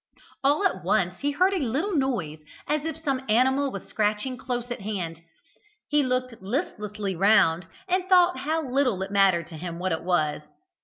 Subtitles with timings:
[0.43, 4.71] All at once he heard a little noise, as if some animal was scratching close
[4.71, 5.21] at hand.
[5.89, 10.41] He looked listlessly round, and thought how little it mattered to him what it was.